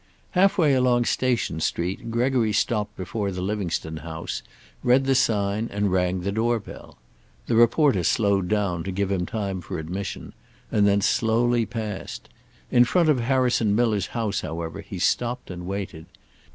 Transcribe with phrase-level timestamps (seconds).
[0.31, 4.41] Half way along Station Street Gregory stopped before the Livingstone house,
[4.83, 6.97] read the sign, and rang the doorbell.
[7.45, 10.33] The reporter slowed down, to give him time for admission,
[10.71, 12.29] and then slowly passed.
[12.71, 16.07] In front of Harrison Miller's house, however, he stopped and waited.